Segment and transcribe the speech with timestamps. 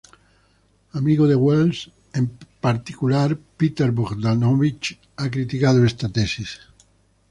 [0.99, 1.79] Amigos de Welles,
[2.19, 2.25] en
[2.65, 6.59] particular, Peter Bogdanovich, ha criticado esta tesis.